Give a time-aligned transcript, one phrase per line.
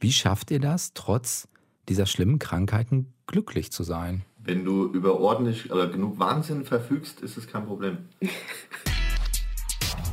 [0.00, 1.48] Wie schafft ihr das, trotz
[1.88, 4.22] dieser schlimmen Krankheiten glücklich zu sein?
[4.38, 7.98] Wenn du über ordentlich oder genug Wahnsinn verfügst, ist es kein Problem.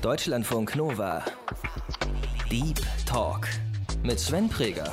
[0.01, 1.23] Deutschlandfunk Nova.
[2.49, 3.47] Deep Talk
[4.03, 4.91] mit Sven Preger.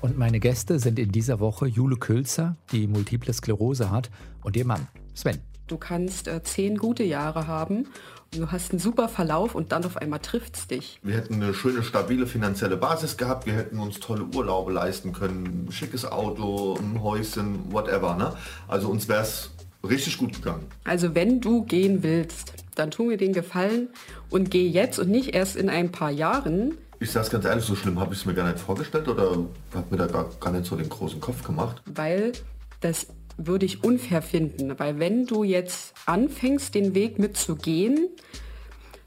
[0.00, 4.10] Und meine Gäste sind in dieser Woche Jule Külzer, die multiple Sklerose hat,
[4.42, 5.40] und ihr Mann, Sven.
[5.66, 7.88] Du kannst äh, zehn gute Jahre haben
[8.32, 10.98] du hast einen super Verlauf und dann auf einmal trifft es dich.
[11.02, 15.66] Wir hätten eine schöne, stabile finanzielle Basis gehabt, wir hätten uns tolle Urlaube leisten können,
[15.66, 18.14] ein schickes Auto, ein Häuschen, whatever.
[18.16, 18.34] Ne?
[18.68, 19.50] Also uns wäre es
[19.86, 20.66] richtig gut gegangen.
[20.84, 23.88] Also wenn du gehen willst, dann tu mir den Gefallen
[24.30, 26.76] und geh jetzt und nicht erst in ein paar Jahren.
[26.98, 29.38] Ich sage ganz ehrlich, so schlimm habe ich es mir gar nicht vorgestellt oder
[29.74, 31.82] habe mir da gar, gar nicht so den großen Kopf gemacht.
[31.86, 32.32] Weil
[32.80, 38.08] das würde ich unfair finden, weil wenn du jetzt anfängst, den Weg mitzugehen,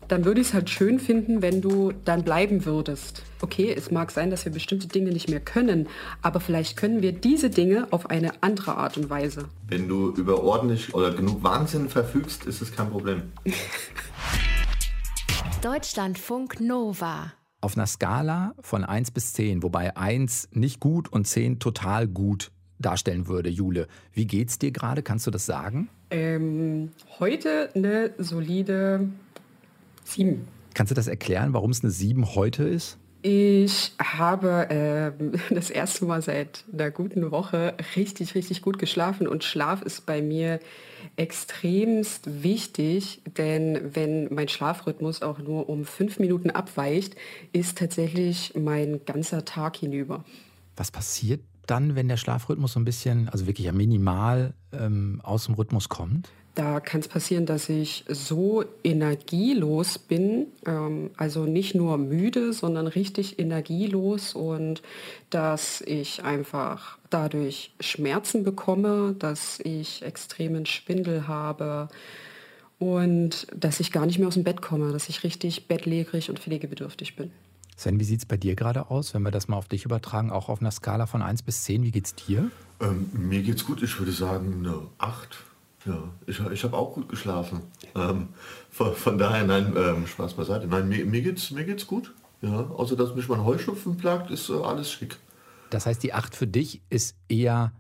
[0.07, 3.23] dann würde ich es halt schön finden, wenn du dann bleiben würdest.
[3.41, 5.88] Okay, es mag sein, dass wir bestimmte Dinge nicht mehr können,
[6.21, 9.45] aber vielleicht können wir diese Dinge auf eine andere Art und Weise.
[9.67, 13.31] Wenn du über ordentlich oder genug Wahnsinn verfügst, ist es kein Problem.
[15.61, 17.33] Deutschlandfunk Nova.
[17.61, 22.52] Auf einer Skala von 1 bis 10, wobei 1 nicht gut und 10 total gut
[22.80, 23.88] darstellen würde, Jule.
[24.13, 25.03] Wie geht's dir gerade?
[25.03, 25.89] Kannst du das sagen?
[26.09, 29.09] Ähm, heute eine solide
[30.05, 30.47] 7.
[30.73, 32.97] Kannst du das erklären, warum es eine 7 heute ist?
[33.22, 35.11] Ich habe äh,
[35.53, 40.22] das erste Mal seit einer guten Woche richtig, richtig gut geschlafen und Schlaf ist bei
[40.22, 40.59] mir
[41.16, 47.16] extremst wichtig, denn wenn mein Schlafrhythmus auch nur um fünf Minuten abweicht,
[47.52, 50.23] ist tatsächlich mein ganzer Tag hinüber.
[50.77, 55.45] Was passiert dann, wenn der Schlafrhythmus so ein bisschen, also wirklich ja minimal ähm, aus
[55.45, 56.30] dem Rhythmus kommt?
[56.56, 62.88] Da kann es passieren, dass ich so energielos bin, ähm, also nicht nur müde, sondern
[62.88, 64.81] richtig energielos und
[65.30, 71.88] dass ich einfach dadurch Schmerzen bekomme, dass ich extremen Schwindel habe
[72.79, 76.40] und dass ich gar nicht mehr aus dem Bett komme, dass ich richtig bettlägerig und
[76.40, 77.31] pflegebedürftig bin.
[77.79, 80.31] Sven, wie sieht es bei dir gerade aus, wenn wir das mal auf dich übertragen,
[80.31, 81.84] auch auf einer Skala von 1 bis 10?
[81.84, 82.51] Wie geht's dir?
[82.81, 85.38] Ähm, mir geht's gut, ich würde sagen eine 8.
[85.85, 87.62] Ja, ich, ich habe auch gut geschlafen.
[87.95, 88.28] Ähm,
[88.69, 90.67] von, von, daher, nein, ähm, Spaß beiseite.
[90.67, 92.13] Nein, mir, mir, geht's, mir geht's gut.
[92.41, 95.16] Ja, außer dass mich mein Heuschnupfen plagt, ist äh, alles schick.
[95.69, 97.72] Das heißt, die 8 für dich ist eher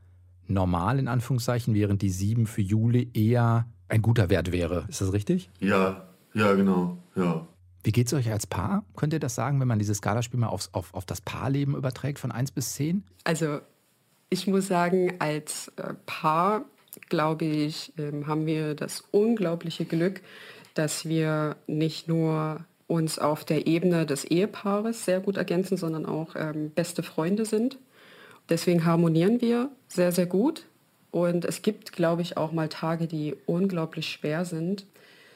[0.47, 4.85] normal in Anführungszeichen, während die 7 für Juli eher ein guter Wert wäre.
[4.87, 5.49] Ist das richtig?
[5.59, 6.97] Ja, ja, genau.
[7.17, 7.45] Ja.
[7.83, 8.83] Wie geht es euch als Paar?
[8.95, 12.19] Könnt ihr das sagen, wenn man dieses Skalaspiel mal aufs, auf, auf das Paarleben überträgt
[12.19, 13.03] von 1 bis 10?
[13.23, 13.59] Also
[14.29, 16.65] ich muss sagen, als äh, Paar,
[17.07, 20.21] glaube ich, ähm, haben wir das unglaubliche Glück,
[20.73, 26.35] dass wir nicht nur uns auf der Ebene des Ehepaares sehr gut ergänzen, sondern auch
[26.35, 27.77] ähm, beste Freunde sind.
[28.49, 30.65] Deswegen harmonieren wir sehr, sehr gut.
[31.11, 34.85] Und es gibt, glaube ich, auch mal Tage, die unglaublich schwer sind.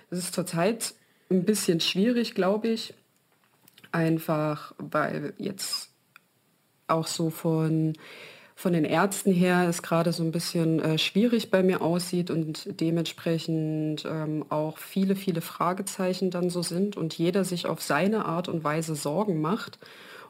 [0.10, 0.94] Es ist zurzeit
[1.34, 2.94] ein bisschen schwierig, glaube ich.
[3.92, 5.90] Einfach, weil jetzt
[6.88, 7.94] auch so von,
[8.56, 12.80] von den Ärzten her es gerade so ein bisschen äh, schwierig bei mir aussieht und
[12.80, 18.48] dementsprechend ähm, auch viele, viele Fragezeichen dann so sind und jeder sich auf seine Art
[18.48, 19.80] und Weise Sorgen macht.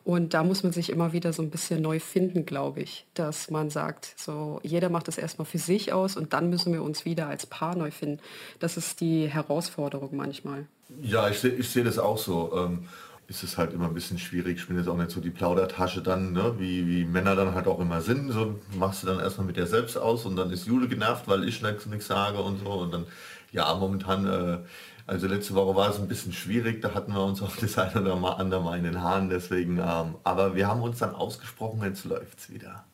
[0.06, 3.50] Und da muss man sich immer wieder so ein bisschen neu finden, glaube ich, dass
[3.50, 7.06] man sagt, so jeder macht es erstmal für sich aus und dann müssen wir uns
[7.06, 8.20] wieder als Paar neu finden.
[8.60, 10.66] Das ist die Herausforderung manchmal.
[11.02, 12.52] Ja, ich sehe ich seh das auch so.
[12.54, 12.88] Ähm,
[13.28, 14.58] ist es halt immer ein bisschen schwierig.
[14.58, 16.56] Ich bin jetzt auch nicht so die Plaudertasche dann, ne?
[16.58, 18.32] wie, wie Männer dann halt auch immer sind.
[18.32, 21.48] So machst du dann erstmal mit dir selbst aus und dann ist Jule genervt, weil
[21.48, 22.72] ich nichts sage und so.
[22.72, 23.06] Und dann,
[23.52, 24.58] ja, momentan, äh,
[25.06, 28.02] also letzte Woche war es ein bisschen schwierig, da hatten wir uns auch das eine
[28.02, 32.06] oder andere mal in den Haaren, deswegen, ähm, aber wir haben uns dann ausgesprochen, jetzt
[32.06, 32.86] läuft es wieder.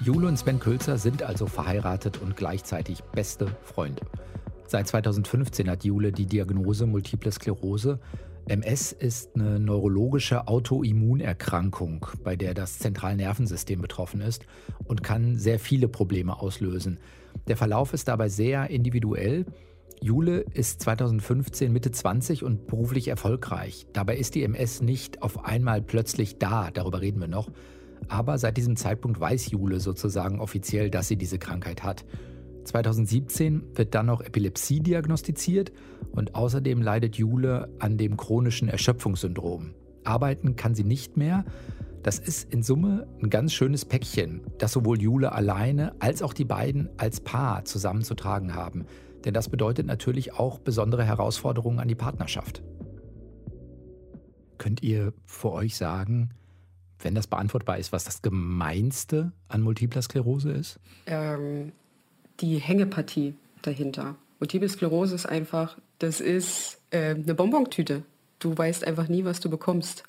[0.00, 4.02] Jule und Sven Külzer sind also verheiratet und gleichzeitig beste Freunde.
[4.66, 8.00] Seit 2015 hat Jule die Diagnose Multiple Sklerose.
[8.46, 14.44] MS ist eine neurologische Autoimmunerkrankung, bei der das Zentralnervensystem betroffen ist
[14.84, 16.98] und kann sehr viele Probleme auslösen.
[17.48, 19.44] Der Verlauf ist dabei sehr individuell.
[20.00, 23.86] Jule ist 2015 Mitte 20 und beruflich erfolgreich.
[23.92, 27.50] Dabei ist die MS nicht auf einmal plötzlich da, darüber reden wir noch.
[28.08, 32.04] Aber seit diesem Zeitpunkt weiß Jule sozusagen offiziell, dass sie diese Krankheit hat.
[32.64, 35.72] 2017 wird dann noch Epilepsie diagnostiziert
[36.12, 39.74] und außerdem leidet Jule an dem chronischen Erschöpfungssyndrom.
[40.04, 41.44] Arbeiten kann sie nicht mehr.
[42.04, 46.44] Das ist in Summe ein ganz schönes Päckchen, das sowohl Jule alleine als auch die
[46.44, 48.84] beiden als Paar zusammenzutragen haben.
[49.24, 52.62] Denn das bedeutet natürlich auch besondere Herausforderungen an die Partnerschaft.
[54.58, 56.34] Könnt ihr für euch sagen,
[56.98, 60.78] wenn das beantwortbar ist, was das Gemeinste an Multipler Sklerose ist?
[61.06, 61.72] Ähm,
[62.40, 64.16] die Hängepartie dahinter.
[64.40, 68.02] Multiple Sklerose ist einfach, das ist äh, eine Bonbontüte.
[68.40, 70.04] Du weißt einfach nie, was du bekommst.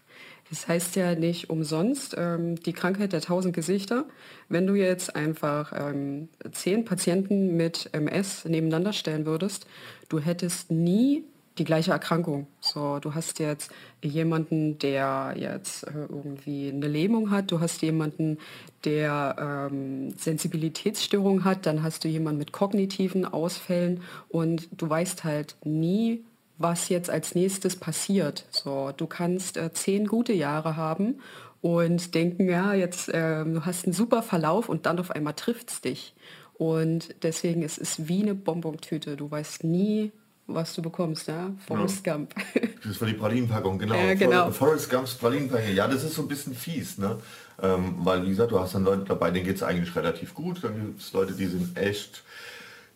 [0.50, 4.06] Das heißt ja nicht umsonst ähm, die Krankheit der tausend Gesichter.
[4.48, 9.66] Wenn du jetzt einfach ähm, zehn Patienten mit MS nebeneinander stellen würdest,
[10.08, 11.24] du hättest nie
[11.58, 12.48] die gleiche Erkrankung.
[12.60, 13.72] So, du hast jetzt
[14.04, 18.38] jemanden, der jetzt äh, irgendwie eine Lähmung hat, du hast jemanden,
[18.84, 25.56] der ähm, Sensibilitätsstörung hat, dann hast du jemanden mit kognitiven Ausfällen und du weißt halt
[25.64, 26.26] nie,
[26.58, 28.46] was jetzt als nächstes passiert.
[28.52, 31.20] So, du kannst äh, zehn gute Jahre haben
[31.62, 35.72] und denken, ja, jetzt äh, du hast einen super Verlauf und dann auf einmal trifft
[35.72, 36.16] es dich.
[36.54, 39.18] Und deswegen ist es wie eine Bonbontüte.
[39.18, 40.12] Du weißt nie,
[40.48, 41.52] was du bekommst, ja?
[41.66, 42.14] Forrest ja.
[42.14, 42.36] Gump.
[42.86, 43.96] Das war die Pralinenpackung, genau.
[43.96, 44.52] Ja, genau.
[44.52, 45.74] Forrest Gumps Pralinenpackung.
[45.74, 47.18] Ja, das ist so ein bisschen fies, ne?
[47.60, 50.64] Ähm, weil, wie gesagt, du hast dann Leute dabei, denen geht es eigentlich relativ gut.
[50.64, 52.24] Dann gibt es Leute, die sind echt,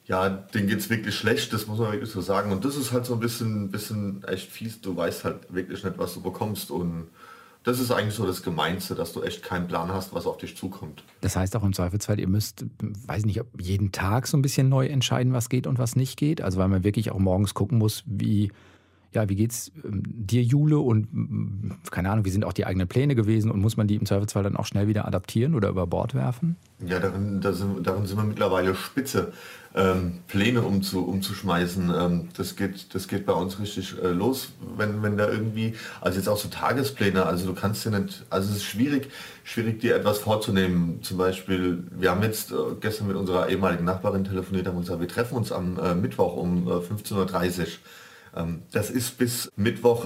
[0.10, 2.52] ja, denen geht es wirklich schlecht, das muss man wirklich so sagen.
[2.52, 4.82] Und das ist halt so ein bisschen, bisschen echt fies.
[4.82, 6.72] Du weißt halt wirklich nicht, was du bekommst.
[6.72, 7.10] Und
[7.64, 10.58] das ist eigentlich so das Gemeinste, dass du echt keinen Plan hast, was auf dich
[10.58, 11.04] zukommt.
[11.22, 14.88] Das heißt auch im Zweifelsfall, ihr müsst, weiß nicht, jeden Tag so ein bisschen neu
[14.88, 16.42] entscheiden, was geht und was nicht geht.
[16.42, 18.52] Also weil man wirklich auch morgens gucken muss, wie,
[19.14, 20.80] ja, wie geht's ähm, dir, Jule?
[20.80, 23.96] Und mm, keine Ahnung, wie sind auch die eigenen Pläne gewesen und muss man die
[23.96, 26.58] im Zweifelsfall dann auch schnell wieder adaptieren oder über Bord werfen?
[26.86, 29.34] Ja, darin, sind, darin sind wir mittlerweile spitze
[29.76, 31.94] ähm, Pläne umzu, umzuschmeißen.
[31.96, 36.18] Ähm, das, geht, das geht bei uns richtig äh, los, wenn, wenn da irgendwie, also
[36.18, 39.10] jetzt auch so Tagespläne, also du kannst ja nicht, also es ist schwierig,
[39.44, 41.02] schwierig dir etwas vorzunehmen.
[41.02, 45.08] Zum Beispiel, wir haben jetzt äh, gestern mit unserer ehemaligen Nachbarin telefoniert, haben gesagt, wir
[45.08, 47.68] treffen uns am äh, Mittwoch um 15.30 Uhr.
[48.40, 50.06] Ähm, das ist bis Mittwoch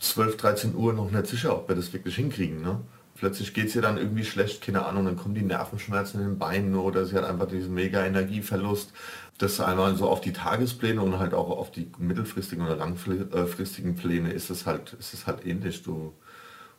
[0.00, 2.62] 12, 13 Uhr noch nicht sicher, ob wir das wirklich hinkriegen.
[2.62, 2.80] Ne?
[3.24, 6.38] plötzlich geht es ihr dann irgendwie schlecht, keine Ahnung, dann kommen die Nervenschmerzen in den
[6.38, 8.92] Beinen oder sie hat einfach diesen mega Energieverlust.
[9.38, 14.30] Das einmal so auf die Tagespläne und halt auch auf die mittelfristigen oder langfristigen Pläne
[14.30, 15.82] ist es halt, ist es halt ähnlich.
[15.82, 16.12] Du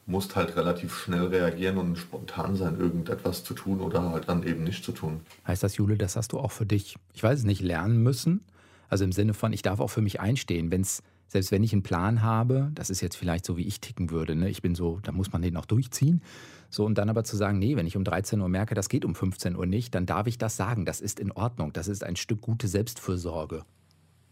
[0.05, 4.63] musst halt relativ schnell reagieren und spontan sein, irgendetwas zu tun oder halt dann eben
[4.63, 5.21] nicht zu tun.
[5.47, 8.41] Heißt das, Jule, das hast du auch für dich, ich weiß es nicht, lernen müssen?
[8.89, 11.73] Also im Sinne von, ich darf auch für mich einstehen, wenn es selbst wenn ich
[11.73, 14.49] einen Plan habe, das ist jetzt vielleicht so, wie ich ticken würde, ne?
[14.49, 16.21] ich bin so, da muss man den auch durchziehen.
[16.69, 19.05] So, und dann aber zu sagen, nee, wenn ich um 13 Uhr merke, das geht
[19.05, 20.85] um 15 Uhr nicht, dann darf ich das sagen.
[20.85, 21.73] Das ist in Ordnung.
[21.73, 23.63] Das ist ein Stück gute Selbstfürsorge.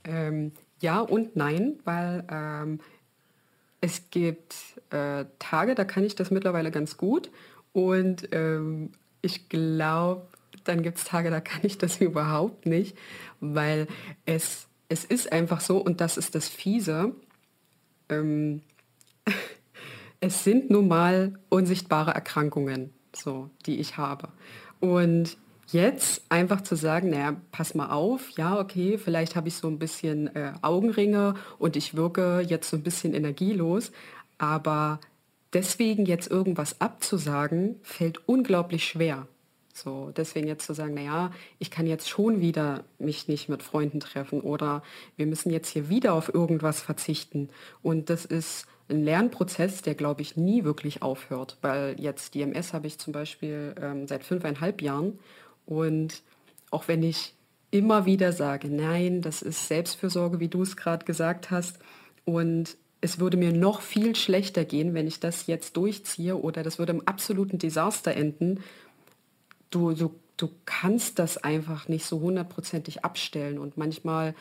[0.04, 0.52] Ähm,
[0.82, 2.80] ja und nein, weil ähm,
[3.82, 4.56] es gibt
[4.90, 7.32] äh, Tage, da kann ich das mittlerweile ganz gut.
[7.72, 8.92] Und ähm,
[9.22, 10.28] ich glaube,
[10.64, 12.98] dann gibt es Tage, da kann ich das überhaupt nicht,
[13.40, 13.88] weil
[14.26, 17.16] es es ist einfach so, und das ist das Fiese,
[18.10, 18.62] ähm,
[20.20, 24.30] es sind nun mal unsichtbare Erkrankungen, so, die ich habe.
[24.80, 25.38] Und
[25.68, 29.80] jetzt einfach zu sagen, naja, pass mal auf, ja, okay, vielleicht habe ich so ein
[29.80, 33.92] bisschen äh, Augenringe und ich wirke jetzt so ein bisschen energielos,
[34.38, 35.00] aber
[35.54, 39.28] deswegen jetzt irgendwas abzusagen, fällt unglaublich schwer.
[39.76, 44.00] So, deswegen jetzt zu sagen, naja, ich kann jetzt schon wieder mich nicht mit Freunden
[44.00, 44.84] treffen oder
[45.16, 47.50] wir müssen jetzt hier wieder auf irgendwas verzichten.
[47.82, 52.74] Und das ist ein Lernprozess, der, glaube ich, nie wirklich aufhört, weil jetzt die MS
[52.74, 55.20] habe ich zum Beispiel ähm, seit fünfeinhalb Jahren
[55.66, 56.22] und
[56.70, 57.34] auch wenn ich
[57.72, 61.80] immer wieder sage, nein, das ist Selbstfürsorge, wie du es gerade gesagt hast
[62.26, 66.78] und es würde mir noch viel schlechter gehen, wenn ich das jetzt durchziehe oder das
[66.78, 68.64] würde im absoluten Desaster enden,
[69.74, 73.58] du, du, du kannst das einfach nicht so hundertprozentig abstellen.
[73.58, 74.36] Und manchmal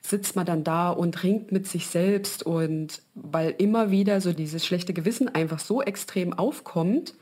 [0.00, 4.66] sitzt man dann da und ringt mit sich selbst und weil immer wieder so dieses
[4.66, 7.14] schlechte Gewissen einfach so extrem aufkommt,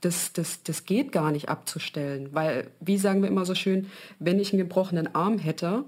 [0.00, 2.28] das, das, das geht gar nicht abzustellen.
[2.32, 5.84] Weil, wie sagen wir immer so schön, wenn ich einen gebrochenen Arm hätte,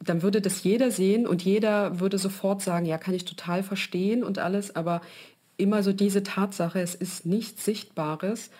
[0.00, 4.22] dann würde das jeder sehen und jeder würde sofort sagen, ja, kann ich total verstehen
[4.22, 5.00] und alles, aber
[5.56, 8.50] immer so diese Tatsache, es ist nichts Sichtbares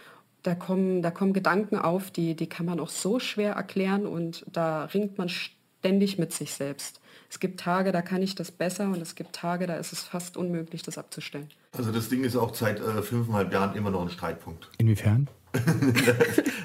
[0.45, 4.45] da kommen, da kommen Gedanken auf, die, die kann man auch so schwer erklären und
[4.53, 7.01] da ringt man ständig mit sich selbst.
[7.31, 10.03] Es gibt Tage, da kann ich das besser und es gibt Tage, da ist es
[10.03, 11.49] fast unmöglich, das abzustellen.
[11.73, 14.71] Also das Ding ist auch seit äh, fünfeinhalb Jahren immer noch ein Streitpunkt.
[14.79, 15.29] Inwiefern?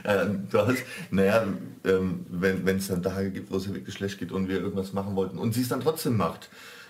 [0.04, 1.48] äh, du hast, naja,
[1.86, 4.92] ähm, wenn es dann Tage gibt, wo es ihr wirklich schlecht geht und wir irgendwas
[4.94, 6.50] machen wollten und sie es dann trotzdem macht.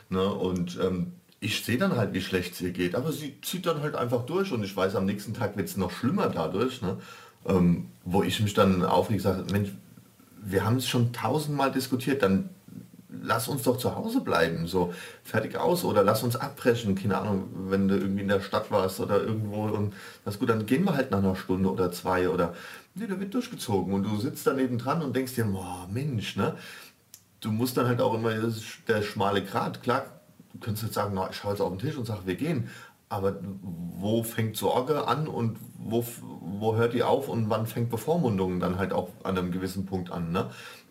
[0.09, 0.23] Ne?
[0.23, 3.81] Und ähm, ich sehe dann halt, wie schlecht es ihr geht, aber sie zieht dann
[3.81, 6.97] halt einfach durch und ich weiß, am nächsten Tag wird es noch schlimmer dadurch, ne?
[7.45, 9.71] ähm, wo ich mich dann aufrege, sage, Mensch,
[10.41, 12.49] wir haben es schon tausendmal diskutiert, dann
[13.21, 14.93] lass uns doch zu Hause bleiben, so
[15.23, 18.99] fertig aus oder lass uns abbrechen, keine Ahnung, wenn du irgendwie in der Stadt warst
[18.99, 19.93] oder irgendwo und
[20.25, 22.53] das gut, dann gehen wir halt nach einer Stunde oder zwei oder
[22.95, 26.55] nee, da wird durchgezogen und du sitzt daneben dran und denkst dir, boah, Mensch, ne?
[27.41, 30.18] Du musst dann halt auch immer, das der schmale Grat, klar,
[30.53, 32.69] du könntest jetzt sagen, na, ich schaue jetzt auf den Tisch und sage, wir gehen,
[33.09, 36.05] aber wo fängt Sorge an und wo,
[36.41, 40.11] wo hört die auf und wann fängt Bevormundung dann halt auch an einem gewissen Punkt
[40.11, 40.49] an, ne?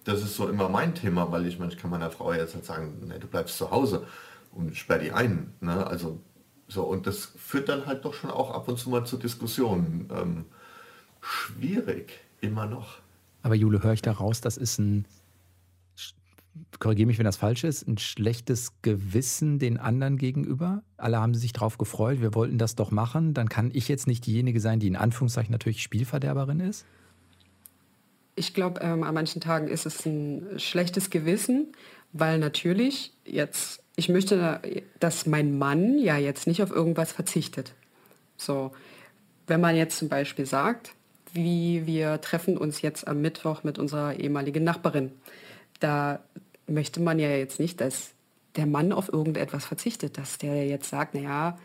[0.09, 2.95] das ist so immer mein Thema, weil ich, ich kann meiner Frau jetzt halt sagen,
[3.07, 4.07] nee, du bleibst zu Hause
[4.53, 5.53] und sperr die ein.
[5.61, 5.87] Ne?
[5.87, 6.19] Also
[6.67, 10.09] so, und das führt dann halt doch schon auch ab und zu mal zu Diskussionen.
[10.15, 10.45] Ähm,
[11.21, 12.99] schwierig, immer noch.
[13.43, 15.05] Aber Jule, höre ich da raus, das ist ein,
[16.79, 20.83] korrigiere mich, wenn das falsch ist, ein schlechtes Gewissen den anderen gegenüber.
[20.97, 23.35] Alle haben sich drauf gefreut, wir wollten das doch machen.
[23.35, 26.85] Dann kann ich jetzt nicht diejenige sein, die in Anführungszeichen natürlich Spielverderberin ist?
[28.37, 31.73] Ich glaube, ähm, an manchen Tagen ist es ein schlechtes Gewissen,
[32.13, 34.61] weil natürlich jetzt, ich möchte,
[35.01, 37.75] dass mein Mann ja jetzt nicht auf irgendwas verzichtet.
[38.37, 38.73] So,
[39.49, 40.95] wenn man jetzt zum Beispiel sagt,
[41.33, 45.13] wie wir treffen uns jetzt am Mittwoch mit unserer ehemaligen Nachbarin,
[45.81, 46.21] da
[46.69, 48.11] möchte man ja jetzt nicht, dass
[48.57, 51.59] der Mann auf irgendetwas verzichtet, dass der jetzt sagt, naja,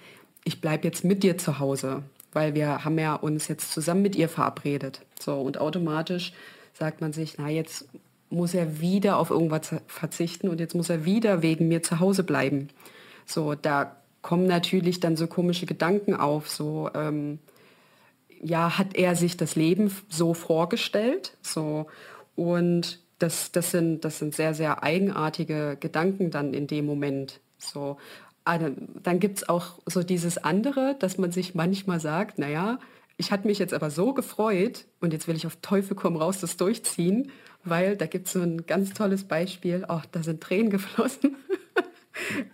[0.43, 4.15] ich bleibe jetzt mit dir zu Hause, weil wir haben ja uns jetzt zusammen mit
[4.15, 5.01] ihr verabredet.
[5.19, 6.33] So, und automatisch
[6.73, 7.87] sagt man sich, na jetzt
[8.29, 12.23] muss er wieder auf irgendwas verzichten und jetzt muss er wieder wegen mir zu Hause
[12.23, 12.69] bleiben.
[13.25, 17.39] So, da kommen natürlich dann so komische Gedanken auf, so, ähm,
[18.41, 21.37] ja, hat er sich das Leben so vorgestellt?
[21.41, 21.87] So,
[22.35, 27.39] und das, das, sind, das sind sehr, sehr eigenartige Gedanken dann in dem Moment.
[27.57, 27.97] So,
[28.43, 28.69] also,
[29.01, 32.79] dann gibt es auch so dieses andere, dass man sich manchmal sagt, naja,
[33.15, 36.41] ich hatte mich jetzt aber so gefreut und jetzt will ich auf Teufel komm raus
[36.41, 37.31] das durchziehen,
[37.63, 39.85] weil da gibt es so ein ganz tolles Beispiel.
[39.87, 41.37] Ach, da sind Tränen geflossen.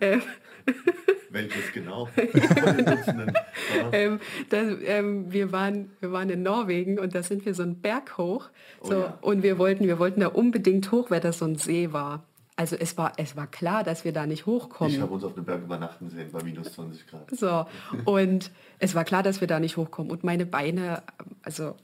[1.30, 2.08] Welches genau?
[3.92, 7.80] ähm, das, ähm, wir, waren, wir waren in Norwegen und da sind wir so einen
[7.80, 8.50] Berg hoch.
[8.80, 9.18] Oh so, oh ja.
[9.20, 12.24] Und wir wollten, wir wollten da unbedingt hoch, weil das so ein See war.
[12.56, 14.92] Also es war, es war klar, dass wir da nicht hochkommen.
[14.92, 17.30] Ich habe uns auf dem Berg übernachten sehen bei minus 20 Grad.
[17.30, 17.64] So,
[18.04, 20.10] und es war klar, dass wir da nicht hochkommen.
[20.10, 21.02] Und meine Beine,
[21.42, 21.74] also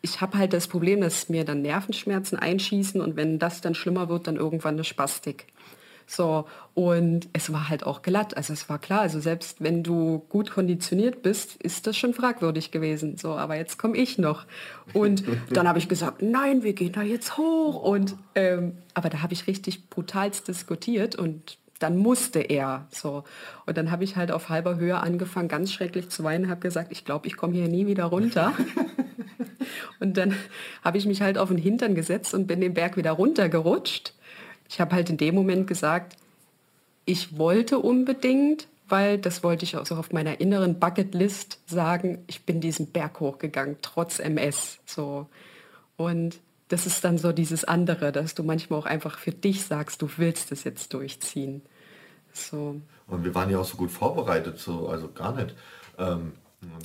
[0.00, 4.08] ich habe halt das Problem, dass mir dann Nervenschmerzen einschießen und wenn das dann schlimmer
[4.08, 5.46] wird, dann irgendwann eine Spastik.
[6.06, 8.36] So, und es war halt auch glatt.
[8.36, 12.70] Also es war klar, also selbst wenn du gut konditioniert bist, ist das schon fragwürdig
[12.70, 13.16] gewesen.
[13.16, 14.46] So, aber jetzt komme ich noch.
[14.92, 17.82] Und dann habe ich gesagt, nein, wir gehen da jetzt hoch.
[17.82, 23.24] Und ähm, aber da habe ich richtig brutalst diskutiert und dann musste er so.
[23.66, 26.92] Und dann habe ich halt auf halber Höhe angefangen, ganz schrecklich zu weinen, habe gesagt,
[26.92, 28.52] ich glaube, ich komme hier nie wieder runter.
[30.00, 30.34] und dann
[30.82, 34.14] habe ich mich halt auf den Hintern gesetzt und bin den Berg wieder runtergerutscht.
[34.68, 36.16] Ich habe halt in dem Moment gesagt,
[37.04, 42.44] ich wollte unbedingt, weil das wollte ich auch so auf meiner inneren Bucketlist sagen, ich
[42.44, 44.78] bin diesen Berg hochgegangen, trotz MS.
[44.86, 45.26] So.
[45.96, 50.02] Und das ist dann so dieses andere, dass du manchmal auch einfach für dich sagst,
[50.02, 51.62] du willst es jetzt durchziehen.
[52.32, 52.80] So.
[53.06, 55.54] Und wir waren ja auch so gut vorbereitet, so, also gar nicht.
[55.98, 56.32] Ähm,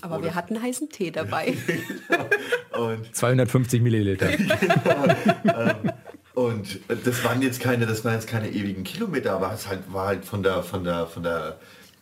[0.01, 1.55] aber wir hatten heißen Tee dabei.
[2.71, 2.95] genau.
[3.12, 4.27] 250 Milliliter.
[4.38, 5.05] genau.
[5.45, 5.91] ähm,
[6.48, 10.08] und das waren jetzt keine, das waren jetzt keine ewigen Kilometer, aber es halt, war
[10.08, 11.58] halt von der, von der, von der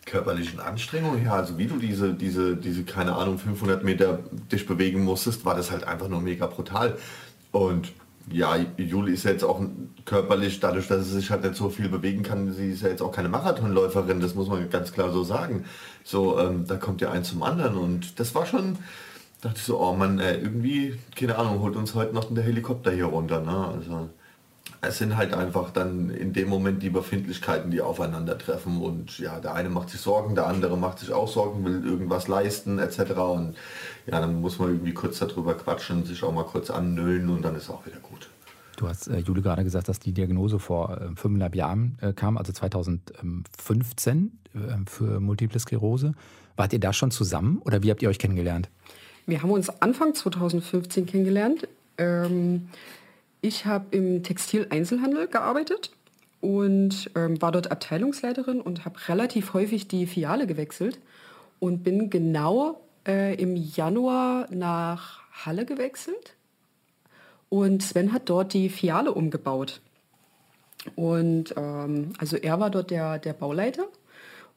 [0.06, 4.20] körperlichen Anstrengung her, also wie du diese, diese, diese, keine Ahnung, 500 Meter
[4.52, 6.98] dich bewegen musstest, war das halt einfach nur mega brutal.
[7.52, 7.92] Und
[8.32, 9.62] ja, Juli ist ja jetzt auch
[10.06, 13.02] körperlich, dadurch, dass sie sich halt nicht so viel bewegen kann, sie ist ja jetzt
[13.02, 15.66] auch keine Marathonläuferin, das muss man ganz klar so sagen.
[16.04, 18.78] So, ähm, da kommt ja eins zum anderen und das war schon,
[19.42, 22.92] dachte ich so, oh Mann, ey, irgendwie, keine Ahnung, holt uns heute noch der Helikopter
[22.92, 23.42] hier runter.
[23.42, 23.68] Ne?
[23.76, 24.10] Also,
[24.82, 29.56] es sind halt einfach dann in dem Moment die Befindlichkeiten, die aufeinandertreffen und ja, der
[29.56, 33.00] eine macht sich Sorgen, der andere macht sich auch Sorgen, will irgendwas leisten etc.
[33.18, 33.56] Und
[34.06, 37.56] ja, dann muss man irgendwie kurz darüber quatschen, sich auch mal kurz annüllen und dann
[37.56, 38.30] ist auch wieder gut.
[38.78, 42.38] Du hast, äh, Jule, gerade gesagt, dass die Diagnose vor äh, fünfeinhalb Jahren äh, kam,
[42.38, 46.14] also 2015 äh, für Multiple Sklerose.
[46.56, 48.70] Wart ihr da schon zusammen oder wie habt ihr euch kennengelernt?
[49.26, 51.68] Wir haben uns Anfang 2015 kennengelernt.
[51.98, 52.70] Ähm,
[53.48, 55.92] ich habe im Textileinzelhandel gearbeitet
[56.42, 61.00] und ähm, war dort Abteilungsleiterin und habe relativ häufig die Filiale gewechselt
[61.60, 66.36] und bin genau äh, im Januar nach Halle gewechselt.
[67.50, 69.82] Und Sven hat dort die Filiale umgebaut.
[70.96, 73.88] Und ähm, also er war dort der, der Bauleiter.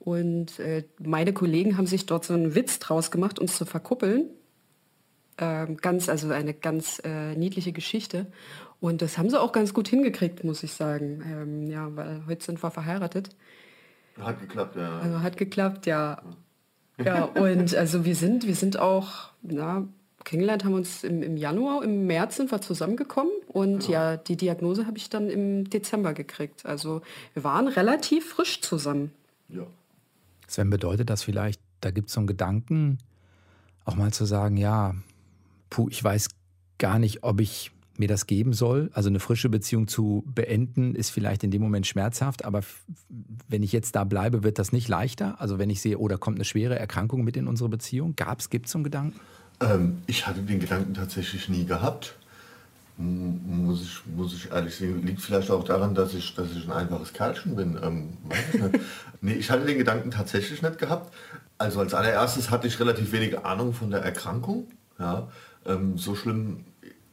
[0.01, 4.31] Und äh, meine Kollegen haben sich dort so einen Witz draus gemacht, uns zu verkuppeln.
[5.39, 8.27] Ähm, ganz, also eine ganz äh, niedliche Geschichte.
[8.81, 11.23] Und das haben sie auch ganz gut hingekriegt, muss ich sagen.
[11.27, 13.31] Ähm, ja, weil heute sind wir verheiratet.
[14.19, 14.99] Hat geklappt, ja.
[15.01, 16.23] Also hat geklappt, ja.
[16.99, 19.87] Ja, und also wir sind, wir sind auch, na,
[20.25, 24.37] kennengelernt haben uns im, im Januar, im März sind wir zusammengekommen und ja, ja die
[24.37, 26.67] Diagnose habe ich dann im Dezember gekriegt.
[26.67, 27.03] Also
[27.35, 29.13] wir waren relativ frisch zusammen.
[29.49, 29.67] Ja.
[30.47, 32.99] Sven, bedeutet das vielleicht, da gibt es so einen Gedanken,
[33.85, 34.95] auch mal zu sagen, ja,
[35.71, 36.29] puh, ich weiß
[36.79, 38.91] gar nicht, ob ich mir das geben soll.
[38.93, 42.63] Also eine frische Beziehung zu beenden ist vielleicht in dem Moment schmerzhaft, aber
[43.49, 45.41] wenn ich jetzt da bleibe, wird das nicht leichter.
[45.41, 48.17] Also wenn ich sehe, oh, da kommt eine schwere Erkrankung mit in unsere Beziehung.
[48.17, 49.21] Gab es, gibt es so einen Gedanken?
[49.61, 52.17] Ähm, ich hatte den Gedanken tatsächlich nie gehabt.
[52.97, 56.73] Muss ich, muss ich ehrlich sagen, liegt vielleicht auch daran, dass ich, dass ich ein
[56.73, 57.79] einfaches Kerlchen bin.
[57.83, 58.09] Ähm,
[58.53, 58.61] ich
[59.21, 61.15] nee, ich hatte den Gedanken tatsächlich nicht gehabt.
[61.57, 64.67] Also als allererstes hatte ich relativ wenig Ahnung von der Erkrankung.
[64.99, 65.29] Ja,
[65.67, 66.65] ähm, so schlimm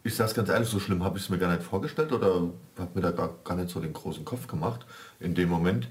[0.08, 2.50] ich sage es ganz ehrlich, so schlimm habe ich es mir gar nicht vorgestellt oder
[2.78, 4.86] habe mir da gar, gar nicht so den großen Kopf gemacht
[5.20, 5.90] in dem Moment,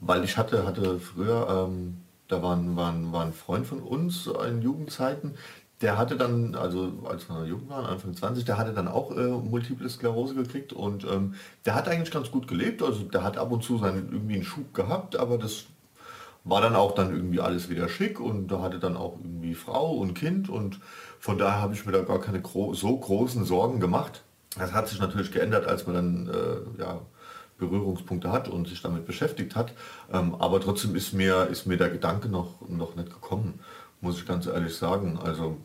[0.00, 1.98] weil ich hatte, hatte früher, ähm,
[2.28, 5.34] da war war, war ein Freund von uns in Jugendzeiten,
[5.80, 9.28] der hatte dann, also als wir jung waren, Anfang 20, der hatte dann auch äh,
[9.28, 11.34] Multiple Sklerose gekriegt und ähm,
[11.66, 14.44] der hat eigentlich ganz gut gelebt, also der hat ab und zu seinen irgendwie einen
[14.44, 15.66] Schub gehabt, aber das
[16.44, 19.92] war dann auch dann irgendwie alles wieder schick und da hatte dann auch irgendwie Frau
[19.92, 20.80] und Kind und
[21.18, 24.22] von daher habe ich mir da gar keine gro so großen Sorgen gemacht.
[24.56, 27.00] Das hat sich natürlich geändert, als man dann äh, ja,
[27.58, 29.72] Berührungspunkte hat und sich damit beschäftigt hat.
[30.12, 33.60] Ähm, aber trotzdem ist mir, ist mir der Gedanke noch, noch nicht gekommen,
[34.00, 35.18] muss ich ganz ehrlich sagen.
[35.18, 35.58] Also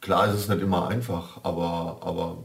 [0.00, 2.38] klar ist es nicht immer einfach, aber, aber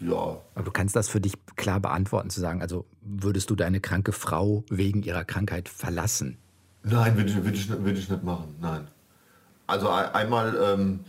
[0.00, 0.38] ja.
[0.54, 4.12] Aber du kannst das für dich klar beantworten, zu sagen, also würdest du deine kranke
[4.12, 6.38] Frau wegen ihrer Krankheit verlassen?
[6.82, 8.88] Nein, würde ich, würd ich, würd ich nicht machen, nein.
[9.66, 11.00] Also einmal, ähm,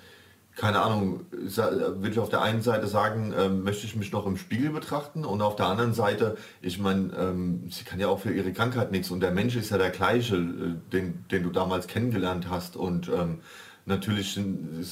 [0.55, 4.37] keine Ahnung, will ich auf der einen Seite sagen, ähm, möchte ich mich noch im
[4.37, 8.33] Spiegel betrachten und auf der anderen Seite, ich meine, ähm, sie kann ja auch für
[8.33, 11.87] ihre Krankheit nichts und der Mensch ist ja der gleiche, äh, den, den du damals
[11.87, 13.39] kennengelernt hast und ähm,
[13.85, 14.35] natürlich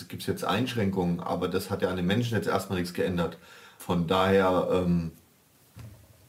[0.08, 3.38] gibt es jetzt Einschränkungen, aber das hat ja an den Menschen jetzt erstmal nichts geändert.
[3.78, 5.12] Von daher ähm,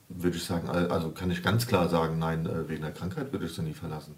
[0.09, 3.46] würde ich sagen, also kann ich ganz klar sagen, nein, äh, wegen der Krankheit würde
[3.46, 4.14] ich sie nie verlassen.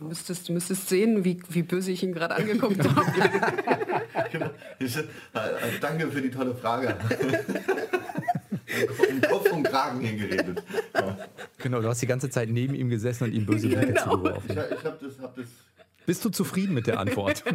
[0.00, 3.04] Du müsstest, du müsstest sehen, wie, wie böse ich ihn gerade angeguckt habe.
[4.32, 4.48] genau.
[4.78, 5.02] Ich, äh,
[5.78, 6.96] danke für die tolle Frage.
[9.10, 10.62] um Kopf und Kragen hingeredet.
[10.94, 11.18] Ja.
[11.58, 14.04] Genau, du hast die ganze Zeit neben ihm gesessen und ihm böse Blicke genau.
[14.04, 14.48] zugeworfen.
[14.48, 15.48] Ich, ich hab das, hab das
[16.06, 17.44] Bist du zufrieden mit der Antwort?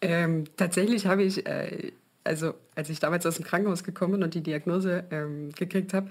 [0.00, 1.90] ähm, tatsächlich habe ich, äh,
[2.22, 6.10] also als ich damals aus dem Krankenhaus gekommen bin und die Diagnose ähm, gekriegt habe,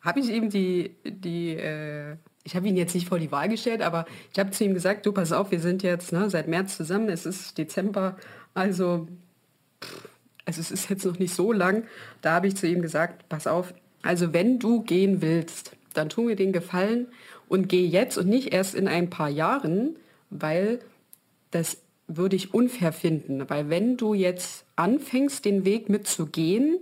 [0.00, 3.82] habe ich eben die, die äh, ich habe ihn jetzt nicht vor die Wahl gestellt,
[3.82, 6.76] aber ich habe zu ihm gesagt, du pass auf, wir sind jetzt ne, seit März
[6.76, 8.16] zusammen, es ist Dezember,
[8.54, 9.08] also,
[10.44, 11.82] also es ist jetzt noch nicht so lang.
[12.22, 16.22] Da habe ich zu ihm gesagt, pass auf, also wenn du gehen willst, dann tu
[16.22, 17.08] mir den Gefallen
[17.48, 19.96] und geh jetzt und nicht erst in ein paar Jahren,
[20.30, 20.78] weil
[21.50, 23.50] das würde ich unfair finden.
[23.50, 26.78] Weil wenn du jetzt anfängst, den Weg mitzugehen,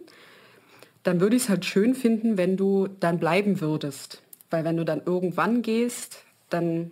[1.05, 4.21] dann würde ich es halt schön finden, wenn du dann bleiben würdest.
[4.51, 6.19] Weil wenn du dann irgendwann gehst,
[6.51, 6.91] dann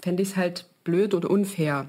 [0.00, 1.88] fände ich es halt blöd oder unfair.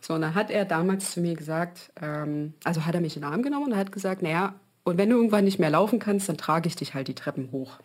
[0.00, 3.22] So, und dann hat er damals zu mir gesagt, ähm, also hat er mich in
[3.22, 4.54] den Arm genommen und hat gesagt, naja,
[4.84, 7.50] und wenn du irgendwann nicht mehr laufen kannst, dann trage ich dich halt die Treppen
[7.52, 7.78] hoch.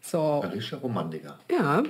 [0.00, 0.40] So.
[0.40, 1.38] Richtiger Romantiker.
[1.50, 1.82] Ja,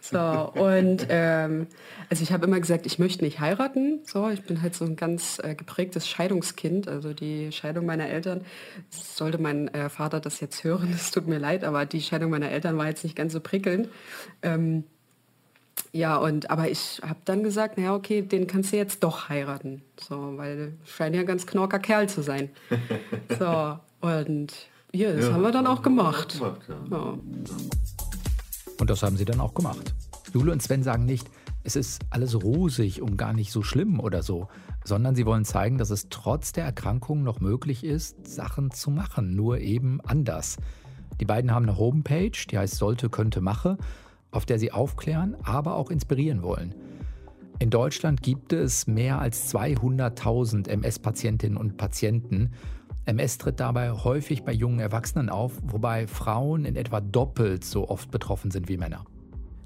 [0.00, 1.66] so, und ähm,
[2.08, 4.00] also ich habe immer gesagt, ich möchte nicht heiraten.
[4.04, 6.88] So, ich bin halt so ein ganz äh, geprägtes Scheidungskind.
[6.88, 8.44] Also die Scheidung meiner Eltern,
[8.90, 12.50] sollte mein äh, Vater das jetzt hören, es tut mir leid, aber die Scheidung meiner
[12.50, 13.88] Eltern war jetzt nicht ganz so prickelnd.
[14.42, 14.84] Ähm,
[15.92, 19.82] ja, und aber ich habe dann gesagt, naja, okay, den kannst du jetzt doch heiraten.
[19.98, 22.50] So, weil scheint ja ein ganz knorker Kerl zu sein.
[23.38, 24.52] So, und
[24.92, 26.38] ja, das ja, haben wir dann auch gemacht.
[26.38, 26.96] gemacht ja.
[26.96, 27.18] Ja.
[28.80, 29.94] Und das haben sie dann auch gemacht.
[30.32, 31.28] Jule und Sven sagen nicht,
[31.64, 34.48] es ist alles rosig und gar nicht so schlimm oder so,
[34.84, 39.34] sondern sie wollen zeigen, dass es trotz der Erkrankung noch möglich ist, Sachen zu machen,
[39.34, 40.56] nur eben anders.
[41.20, 43.76] Die beiden haben eine Homepage, die heißt Sollte, könnte, mache,
[44.30, 46.74] auf der sie aufklären, aber auch inspirieren wollen.
[47.58, 52.52] In Deutschland gibt es mehr als 200.000 MS-Patientinnen und Patienten
[53.08, 58.10] MS tritt dabei häufig bei jungen Erwachsenen auf, wobei Frauen in etwa doppelt so oft
[58.10, 59.06] betroffen sind wie Männer.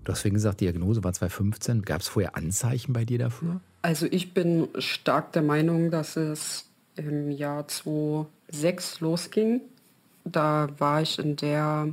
[0.05, 1.83] Du hast vorhin gesagt, Diagnose war 2015.
[1.83, 3.61] Gab es vorher Anzeichen bei dir dafür?
[3.83, 9.61] Also ich bin stark der Meinung, dass es im Jahr 2006 losging.
[10.25, 11.89] Da war ich in der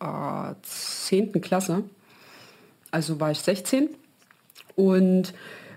[0.00, 1.40] äh, 10.
[1.40, 1.84] Klasse.
[2.90, 3.90] Also war ich 16.
[4.74, 5.34] Und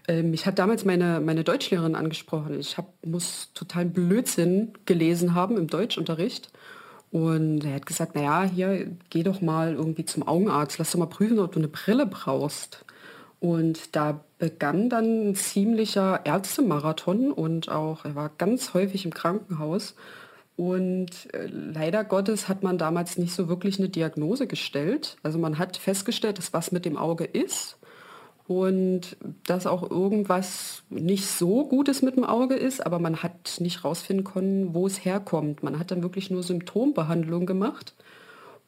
[0.07, 2.59] mich hat damals meine, meine Deutschlehrerin angesprochen.
[2.59, 6.49] Ich hab, muss total Blödsinn gelesen haben im Deutschunterricht.
[7.11, 11.05] Und er hat gesagt, naja, hier, geh doch mal irgendwie zum Augenarzt, lass doch mal
[11.05, 12.85] prüfen, ob du eine Brille brauchst.
[13.39, 19.95] Und da begann dann ein ziemlicher Ärztemarathon und auch, er war ganz häufig im Krankenhaus.
[20.55, 25.17] Und äh, leider Gottes hat man damals nicht so wirklich eine Diagnose gestellt.
[25.21, 27.77] Also man hat festgestellt, dass was mit dem Auge ist
[28.47, 33.83] und dass auch irgendwas nicht so Gutes mit dem Auge ist, aber man hat nicht
[33.83, 35.63] rausfinden können, wo es herkommt.
[35.63, 37.93] Man hat dann wirklich nur Symptombehandlung gemacht.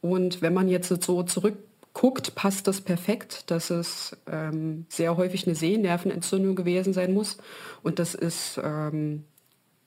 [0.02, 5.56] Und wenn man jetzt so zurückguckt, passt das perfekt, dass es ähm, sehr häufig eine
[5.56, 7.38] Sehnervenentzündung gewesen sein muss.
[7.82, 9.24] Und das ist ähm,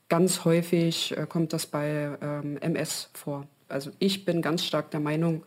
[0.09, 3.47] ganz häufig, äh, kommt das bei ähm, MS vor.
[3.69, 5.43] Also ich bin ganz stark der Meinung,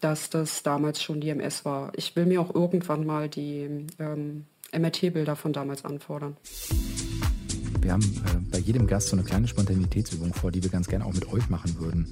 [0.00, 1.92] dass das damals schon die MS war.
[1.96, 6.36] Ich will mir auch irgendwann mal die ähm, MRT-Bilder von damals anfordern.
[7.80, 11.04] Wir haben äh, bei jedem Gast so eine kleine Spontanitätsübung vor, die wir ganz gerne
[11.06, 12.06] auch mit euch machen würden.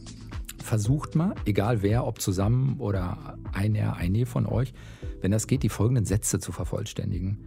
[0.63, 4.73] Versucht mal, egal wer, ob zusammen oder einer, eine von euch,
[5.21, 7.39] wenn das geht, die folgenden Sätze zu vervollständigen.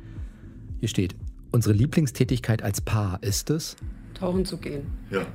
[0.79, 1.15] Hier steht,
[1.51, 3.75] unsere Lieblingstätigkeit als Paar ist es?
[4.13, 4.85] Tauchen zu gehen.
[5.09, 5.25] Ja,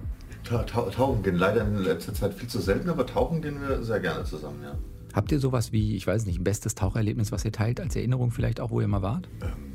[0.45, 1.37] Ta ta tauchen gehen.
[1.37, 4.77] Leider in letzter Zeit viel zu selten, aber tauchen gehen wir sehr gerne zusammen, ja.
[5.13, 8.31] Habt ihr sowas wie, ich weiß nicht, ein bestes Taucherlebnis, was ihr teilt als Erinnerung
[8.31, 9.29] vielleicht auch, wo ihr mal wart?
[9.43, 9.73] Ähm,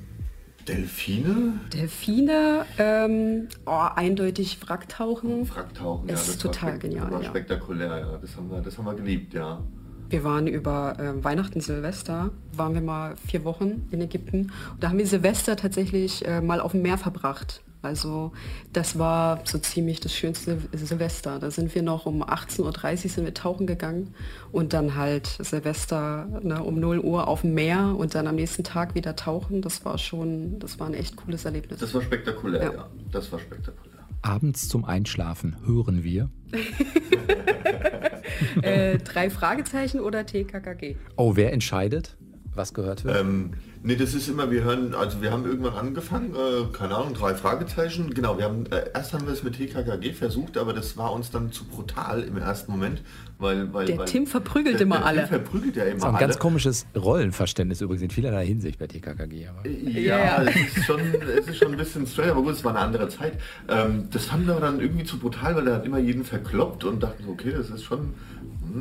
[0.68, 1.54] Delfine?
[1.74, 5.50] Delfine, ähm, oh, eindeutig Wracktauchen.
[5.50, 6.16] Wracktauchen, ja.
[6.16, 7.06] Ist das total war genial.
[7.06, 7.30] Das war ja.
[7.30, 8.18] spektakulär, ja.
[8.18, 9.64] Das haben wir, das haben wir geliebt, ja.
[10.10, 14.52] Wir waren über äh, Weihnachten, Silvester, waren wir mal vier Wochen in Ägypten.
[14.72, 17.62] Und da haben wir Silvester tatsächlich äh, mal auf dem Meer verbracht.
[17.88, 18.34] Also
[18.74, 21.40] das war so ziemlich das schönste Silvester.
[21.40, 24.14] Da sind wir noch um 18.30 Uhr sind wir tauchen gegangen
[24.52, 28.64] und dann halt Silvester ne, um 0 Uhr auf dem Meer und dann am nächsten
[28.64, 29.62] Tag wieder tauchen.
[29.62, 31.80] Das war schon, das war ein echt cooles Erlebnis.
[31.80, 32.74] Das war spektakulär, ja.
[32.74, 32.90] ja.
[33.12, 34.06] Das war spektakulär.
[34.22, 36.30] Abends zum Einschlafen hören wir.
[38.62, 40.96] äh, drei Fragezeichen oder TKKG?
[41.16, 42.18] Oh, wer entscheidet,
[42.58, 43.18] was gehört wird?
[43.20, 47.14] Ähm, Nee, das ist immer, wir hören, also wir haben irgendwann angefangen, äh, keine Ahnung,
[47.14, 48.14] drei Fragezeichen.
[48.14, 51.32] Genau, wir haben, äh, erst haben wir es mit TKKG versucht, aber das war uns
[51.32, 53.02] dann zu brutal im ersten Moment,
[53.38, 53.74] weil...
[53.74, 55.20] weil der weil, Tim verprügelt der, immer der alle.
[55.22, 56.26] Tim verprügelt ja immer das ist ein alle.
[56.26, 59.48] ganz komisches Rollenverständnis übrigens in vielerlei Hinsicht bei TKKG.
[59.48, 59.68] Aber.
[59.70, 60.44] Ja, ja.
[60.44, 61.00] Es, ist schon,
[61.38, 63.34] es ist schon ein bisschen strange, aber gut, es war eine andere Zeit.
[63.70, 67.04] Ähm, das fanden wir dann irgendwie zu brutal, weil er hat immer jeden verkloppt und
[67.04, 68.16] dachten so, okay, das ist schon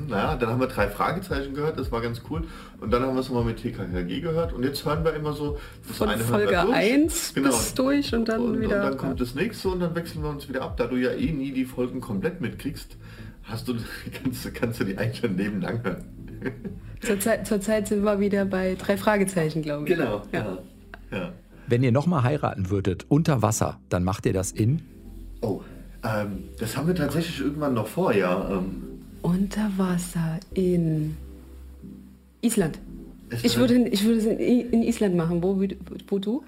[0.08, 2.44] naja, dann haben wir drei Fragezeichen gehört, das war ganz cool.
[2.80, 5.58] Und dann haben wir es nochmal mit TKKG gehört und jetzt hören wir immer so
[5.86, 7.48] das Von Folge 1 genau.
[7.48, 8.76] bis durch und dann und, wieder.
[8.76, 10.76] Und dann kommt das nächste und dann wechseln wir uns wieder ab.
[10.76, 12.96] Da du ja eh nie die Folgen komplett mitkriegst,
[13.44, 13.74] hast du,
[14.22, 16.04] kannst, kannst du die eigentlich schon nebenan hören.
[17.00, 19.96] Zurzeit, zurzeit sind wir wieder bei drei Fragezeichen, glaube ich.
[19.96, 20.58] Genau, ja.
[21.10, 21.32] ja.
[21.66, 24.82] Wenn ihr nochmal heiraten würdet, unter Wasser, dann macht ihr das in?
[25.42, 25.60] Oh,
[26.02, 28.50] ähm, das haben wir tatsächlich irgendwann noch vor, ja.
[28.50, 28.85] Ähm,
[29.26, 31.16] unter Wasser in
[32.42, 32.78] Island.
[33.42, 35.42] Ich würde, ich würde es in Island machen.
[35.42, 35.60] Wo,
[36.06, 36.44] wo du?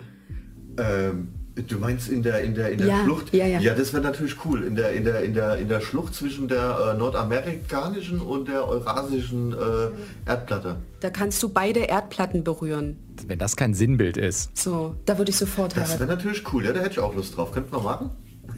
[0.76, 3.34] Ähm, du meinst in der, in der, in der ja, Schlucht?
[3.34, 3.58] Ja, ja.
[3.58, 4.62] ja das wäre natürlich cool.
[4.62, 8.68] In der, in, der, in, der, in der Schlucht zwischen der äh, nordamerikanischen und der
[8.68, 10.76] eurasischen äh, Erdplatte.
[11.00, 12.96] Da kannst du beide Erdplatten berühren.
[13.26, 14.56] Wenn das kein Sinnbild ist.
[14.56, 16.64] So, da würde ich sofort Das wäre natürlich cool.
[16.64, 17.50] Ja, da hätte ich auch Lust drauf.
[17.50, 18.10] Könnten wir machen?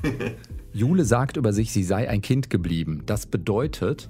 [0.72, 3.02] Jule sagt über sich, sie sei ein Kind geblieben.
[3.06, 4.08] Das bedeutet,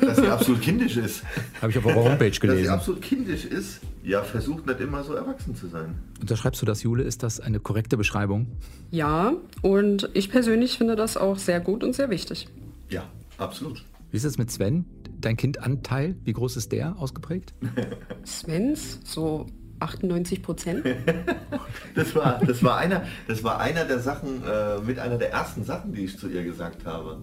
[0.00, 1.22] dass sie absolut kindisch ist.
[1.60, 2.48] Habe ich auf eurer Homepage gelesen.
[2.48, 5.96] Dass sie absolut kindisch ist, ja, versucht nicht immer so erwachsen zu sein.
[6.20, 7.02] Unterschreibst du das, Jule?
[7.02, 8.46] Ist das eine korrekte Beschreibung?
[8.90, 12.48] Ja, und ich persönlich finde das auch sehr gut und sehr wichtig.
[12.88, 13.04] Ja,
[13.36, 13.84] absolut.
[14.10, 14.86] Wie ist es mit Sven?
[15.20, 17.52] Dein Kindanteil, wie groß ist der ausgeprägt?
[18.24, 19.46] Svens, so
[19.80, 20.84] 98 Prozent.
[21.94, 25.64] das, war, das, war einer, das war einer der Sachen, äh, mit einer der ersten
[25.64, 27.18] Sachen, die ich zu ihr gesagt habe.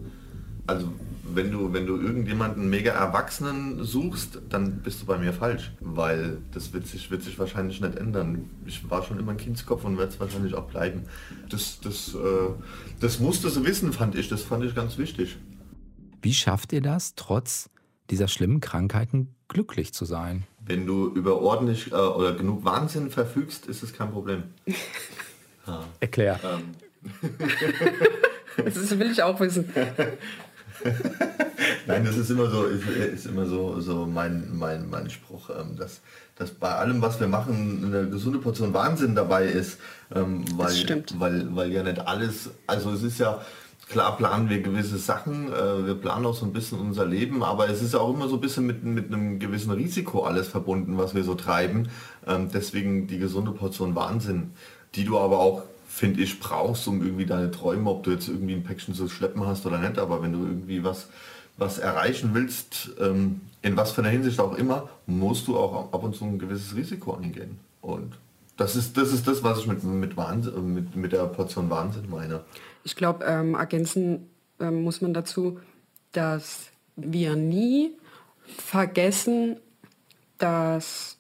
[0.68, 0.92] Also
[1.28, 6.38] wenn du, wenn du irgendjemanden mega Erwachsenen suchst, dann bist du bei mir falsch, weil
[6.54, 8.50] das wird sich, wird sich wahrscheinlich nicht ändern.
[8.66, 11.04] Ich war schon immer ein Kindskopf und werde es wahrscheinlich auch bleiben.
[11.50, 12.18] Das, das, äh,
[13.00, 14.30] das musste sie wissen, fand ich.
[14.30, 15.38] Das fand ich ganz wichtig.
[16.22, 17.70] Wie schafft ihr das, trotz
[18.10, 20.44] dieser schlimmen Krankheiten glücklich zu sein?
[20.66, 24.44] Wenn du über ordentlich äh, oder genug Wahnsinn verfügst, ist es kein Problem.
[25.68, 25.84] Ja.
[26.00, 26.40] Erklär.
[26.44, 26.76] Ähm.
[28.58, 29.70] das will ich auch wissen.
[31.88, 35.76] Nein, das ist immer so, ist, ist immer so, so mein, mein, mein Spruch, ähm,
[35.78, 36.02] dass,
[36.36, 39.80] dass bei allem, was wir machen, eine gesunde Portion Wahnsinn dabei ist.
[40.14, 41.20] Ähm, weil, das stimmt.
[41.20, 43.42] Weil, weil ja nicht alles, also es ist ja,
[43.88, 47.70] klar planen wir gewisse Sachen, äh, wir planen auch so ein bisschen unser Leben, aber
[47.70, 51.14] es ist auch immer so ein bisschen mit, mit einem gewissen Risiko alles verbunden, was
[51.14, 51.90] wir so treiben.
[52.28, 54.52] Ähm, deswegen die gesunde Portion Wahnsinn,
[54.96, 58.54] die du aber auch, finde ich, brauchst, um irgendwie deine Träume, ob du jetzt irgendwie
[58.54, 61.08] ein Päckchen zu schleppen hast oder nicht, aber wenn du irgendwie was,
[61.58, 66.04] was erreichen willst, ähm, in was für einer Hinsicht auch immer, musst du auch ab
[66.04, 67.60] und zu ein gewisses Risiko eingehen.
[67.82, 68.14] Und
[68.58, 72.10] das ist das, ist das was ich mit, mit, Wahnsinn, mit, mit der Portion Wahnsinn
[72.10, 72.44] meine.
[72.84, 75.60] Ich glaube, ähm, ergänzen ähm, muss man dazu,
[76.12, 77.92] dass wir nie
[78.46, 79.58] vergessen,
[80.38, 81.18] dass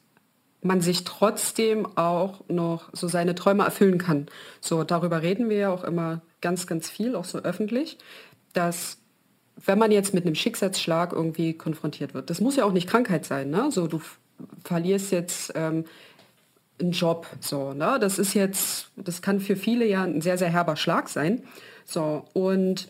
[0.61, 4.27] man sich trotzdem auch noch so seine Träume erfüllen kann.
[4.61, 7.97] So, darüber reden wir ja auch immer ganz, ganz viel, auch so öffentlich,
[8.53, 8.97] dass
[9.63, 13.25] wenn man jetzt mit einem Schicksalsschlag irgendwie konfrontiert wird, das muss ja auch nicht Krankheit
[13.25, 13.71] sein, ne?
[13.71, 14.01] So, du
[14.63, 15.85] verlierst jetzt ähm,
[16.79, 17.97] einen Job, so, ne?
[17.99, 21.43] Das ist jetzt, das kann für viele ja ein sehr, sehr herber Schlag sein.
[21.85, 22.89] So, und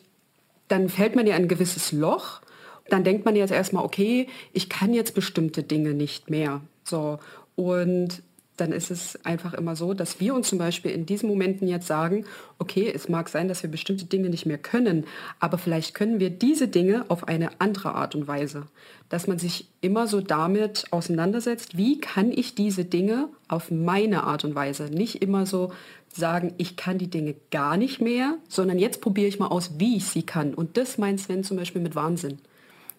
[0.68, 2.42] dann fällt man ja ein gewisses Loch.
[2.90, 6.62] Dann denkt man jetzt erstmal, okay, ich kann jetzt bestimmte Dinge nicht mehr.
[6.84, 7.20] So,
[7.56, 8.22] und
[8.58, 11.88] dann ist es einfach immer so, dass wir uns zum Beispiel in diesen Momenten jetzt
[11.88, 12.26] sagen,
[12.58, 15.06] okay, es mag sein, dass wir bestimmte Dinge nicht mehr können,
[15.40, 18.68] aber vielleicht können wir diese Dinge auf eine andere Art und Weise.
[19.10, 24.46] Dass man sich immer so damit auseinandersetzt, wie kann ich diese Dinge auf meine Art
[24.46, 25.72] und Weise, nicht immer so
[26.12, 29.98] sagen, ich kann die Dinge gar nicht mehr, sondern jetzt probiere ich mal aus, wie
[29.98, 30.54] ich sie kann.
[30.54, 32.40] Und das meint Sven zum Beispiel mit Wahnsinn.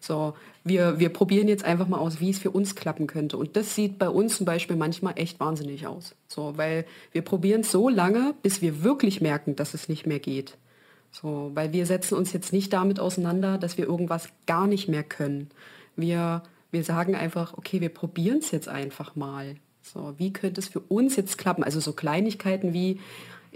[0.07, 3.37] So, wir, wir probieren jetzt einfach mal aus, wie es für uns klappen könnte.
[3.37, 6.15] Und das sieht bei uns zum Beispiel manchmal echt wahnsinnig aus.
[6.29, 10.21] So, weil wir probieren es so lange, bis wir wirklich merken, dass es nicht mehr
[10.21, 10.57] geht.
[11.11, 15.03] So, weil wir setzen uns jetzt nicht damit auseinander, dass wir irgendwas gar nicht mehr
[15.03, 15.51] können.
[15.97, 19.57] Wir, wir sagen einfach, okay, wir probieren es jetzt einfach mal.
[19.83, 21.65] So, wie könnte es für uns jetzt klappen?
[21.65, 23.01] Also so Kleinigkeiten wie,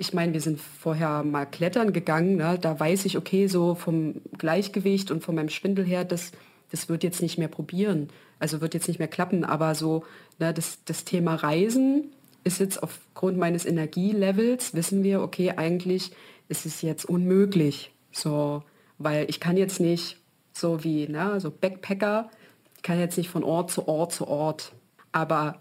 [0.00, 2.58] ich meine, wir sind vorher mal klettern gegangen, ne?
[2.58, 6.32] da weiß ich, okay, so vom Gleichgewicht und von meinem Schwindel her, das,
[6.70, 8.08] das wird jetzt nicht mehr probieren,
[8.38, 10.04] also wird jetzt nicht mehr klappen, aber so
[10.38, 16.12] ne, das, das Thema Reisen ist jetzt aufgrund meines Energielevels, wissen wir, okay, eigentlich
[16.48, 18.62] ist es jetzt unmöglich, so,
[18.96, 20.16] weil ich kann jetzt nicht
[20.54, 22.30] so wie ne, so Backpacker,
[22.74, 24.72] ich kann jetzt nicht von Ort zu Ort zu Ort,
[25.12, 25.60] aber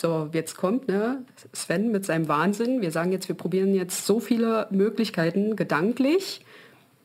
[0.00, 2.80] so, jetzt kommt ne, Sven mit seinem Wahnsinn.
[2.80, 6.40] Wir sagen jetzt, wir probieren jetzt so viele Möglichkeiten gedanklich,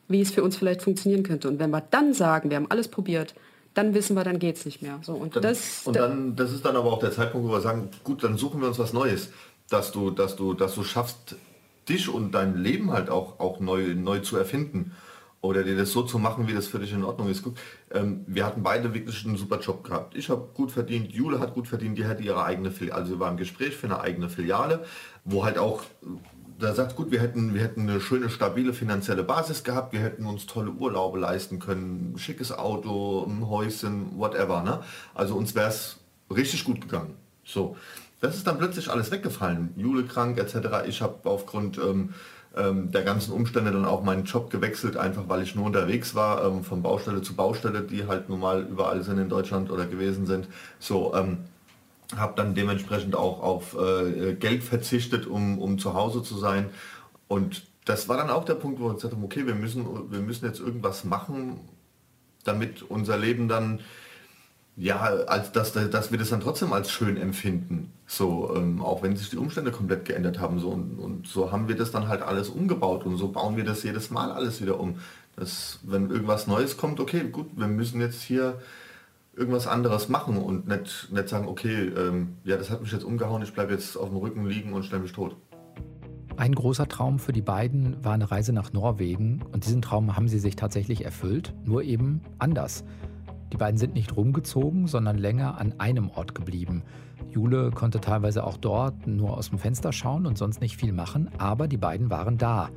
[0.08, 1.48] wie es für uns vielleicht funktionieren könnte.
[1.48, 3.34] Und wenn wir dann sagen, wir haben alles probiert,
[3.74, 4.98] dann wissen wir, dann geht es nicht mehr.
[5.02, 7.60] So, und dann, das, und dann, das ist dann aber auch der Zeitpunkt, wo wir
[7.60, 9.28] sagen, gut, dann suchen wir uns was Neues,
[9.68, 11.36] dass du, dass du, dass du schaffst,
[11.90, 14.92] dich und dein Leben halt auch, auch neu, neu zu erfinden
[15.46, 17.42] oder dir das so zu machen, wie das für dich in Ordnung ist.
[17.42, 17.56] Gut,
[17.92, 20.16] ähm, wir hatten beide wirklich einen super Job gehabt.
[20.16, 23.00] Ich habe gut verdient, Jule hat gut verdient, die hatte ihre eigene Filiale.
[23.00, 24.84] Also wir waren im Gespräch für eine eigene Filiale,
[25.24, 25.82] wo halt auch,
[26.58, 30.26] da sagt gut, wir hätten, wir hätten eine schöne, stabile finanzielle Basis gehabt, wir hätten
[30.26, 34.62] uns tolle Urlaube leisten können, schickes Auto, ein Häuschen, whatever.
[34.62, 34.80] Ne?
[35.14, 35.98] Also uns wäre es
[36.34, 37.14] richtig gut gegangen.
[37.44, 37.76] So.
[38.20, 39.74] Das ist dann plötzlich alles weggefallen.
[39.76, 40.88] Jule krank etc.
[40.88, 42.14] Ich habe aufgrund ähm,
[42.56, 46.44] ähm, der ganzen Umstände dann auch meinen Job gewechselt, einfach weil ich nur unterwegs war,
[46.44, 50.26] ähm, von Baustelle zu Baustelle, die halt nun mal überall sind in Deutschland oder gewesen
[50.26, 50.48] sind.
[50.78, 51.38] So, ähm,
[52.16, 56.70] habe dann dementsprechend auch auf äh, Geld verzichtet, um, um zu Hause zu sein.
[57.28, 60.20] Und das war dann auch der Punkt, wo wir gesagt haben, okay, wir müssen, wir
[60.20, 61.60] müssen jetzt irgendwas machen,
[62.44, 63.80] damit unser Leben dann
[64.76, 67.92] ja, als dass, dass wir das dann trotzdem als schön empfinden.
[68.06, 70.58] So, ähm, auch wenn sich die Umstände komplett geändert haben.
[70.58, 73.64] So, und, und, so haben wir das dann halt alles umgebaut und so bauen wir
[73.64, 74.98] das jedes Mal alles wieder um.
[75.34, 78.60] Dass, wenn irgendwas Neues kommt, okay, gut, wir müssen jetzt hier
[79.34, 83.42] irgendwas anderes machen und nicht, nicht sagen, okay, ähm, ja, das hat mich jetzt umgehauen,
[83.42, 85.36] ich bleibe jetzt auf dem Rücken liegen und stelle mich tot.
[86.38, 90.28] Ein großer Traum für die beiden war eine Reise nach Norwegen und diesen Traum haben
[90.28, 92.84] sie sich tatsächlich erfüllt, nur eben anders.
[93.52, 96.82] Die beiden sind nicht rumgezogen, sondern länger an einem Ort geblieben.
[97.30, 101.30] Jule konnte teilweise auch dort nur aus dem Fenster schauen und sonst nicht viel machen,
[101.38, 102.70] aber die beiden waren da.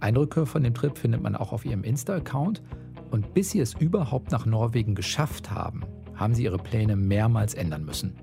[0.00, 2.62] Eindrücke von dem Trip findet man auch auf ihrem Insta-Account.
[3.10, 7.84] Und bis sie es überhaupt nach Norwegen geschafft haben, haben sie ihre Pläne mehrmals ändern
[7.84, 8.16] müssen.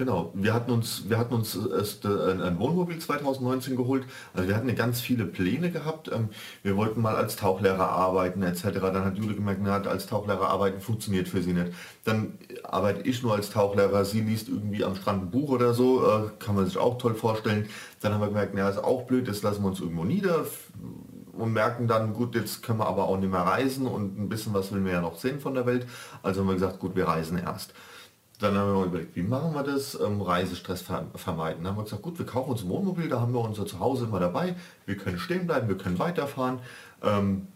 [0.00, 4.04] Genau, wir hatten uns, wir hatten uns erst äh, ein Wohnmobil 2019 geholt.
[4.32, 6.10] Also wir hatten ganz viele Pläne gehabt.
[6.10, 6.30] Ähm,
[6.62, 8.80] wir wollten mal als Tauchlehrer arbeiten etc.
[8.80, 11.72] Dann hat Jule gemerkt, na, als Tauchlehrer arbeiten funktioniert für sie nicht.
[12.04, 14.06] Dann arbeite ich nur als Tauchlehrer.
[14.06, 16.02] Sie liest irgendwie am Strand ein Buch oder so.
[16.02, 17.68] Äh, kann man sich auch toll vorstellen.
[18.00, 20.46] Dann haben wir gemerkt, na, ist auch blöd, das lassen wir uns irgendwo nieder
[21.34, 24.54] und merken dann, gut, jetzt können wir aber auch nicht mehr reisen und ein bisschen
[24.54, 25.86] was will wir ja noch sehen von der Welt.
[26.22, 27.74] Also haben wir gesagt, gut, wir reisen erst.
[28.40, 29.98] Dann haben wir überlegt, wie machen wir das?
[30.00, 30.82] Ähm, Reisestress
[31.14, 31.62] vermeiden.
[31.62, 34.06] Dann haben wir gesagt, gut, wir kaufen uns ein Wohnmobil, da haben wir unser Zuhause
[34.06, 34.56] immer dabei.
[34.86, 36.60] Wir können stehen bleiben, wir können weiterfahren.
[37.02, 37.46] Ähm,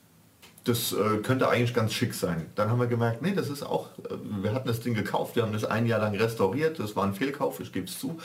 [0.65, 2.47] das äh, könnte eigentlich ganz schick sein.
[2.55, 5.43] Dann haben wir gemerkt, nee, das ist auch, äh, wir hatten das Ding gekauft, wir
[5.43, 8.19] haben das ein Jahr lang restauriert, das war ein Fehlkauf, ich gebe es zu.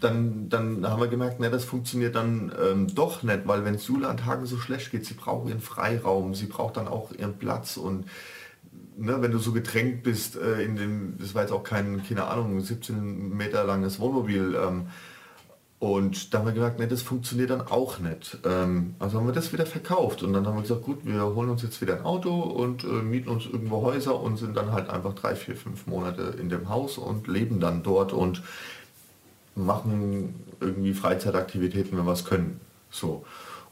[0.00, 3.86] Dann, dann haben wir gemerkt, nee, das funktioniert dann ähm, doch nicht, weil wenn es
[3.86, 7.36] Jule an Tagen so schlecht geht, sie braucht ihren Freiraum, sie braucht dann auch ihren
[7.36, 8.06] Platz und
[8.96, 12.24] ne, wenn du so getränkt bist äh, in dem, das war jetzt auch kein, keine
[12.24, 14.86] Ahnung, 17 Meter langes Wohnmobil, ähm,
[15.84, 18.38] und da haben wir gesagt, nee, das funktioniert dann auch nicht.
[18.44, 21.50] Ähm, also haben wir das wieder verkauft und dann haben wir gesagt, gut, wir holen
[21.50, 24.88] uns jetzt wieder ein Auto und äh, mieten uns irgendwo Häuser und sind dann halt
[24.88, 28.42] einfach drei, vier, fünf Monate in dem Haus und leben dann dort und
[29.54, 32.60] machen irgendwie Freizeitaktivitäten, wenn wir es können.
[32.90, 33.26] So.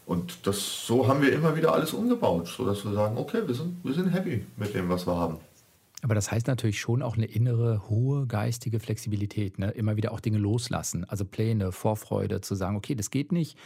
[0.06, 3.76] Und das, so haben wir immer wieder alles umgebaut, sodass wir sagen, okay, wir sind,
[3.84, 5.38] wir sind happy mit dem, was wir haben.
[6.02, 9.58] Aber das heißt natürlich schon auch eine innere, hohe geistige Flexibilität.
[9.60, 9.70] Ne?
[9.70, 11.04] Immer wieder auch Dinge loslassen.
[11.08, 13.56] Also Pläne, Vorfreude, zu sagen, okay, das geht nicht.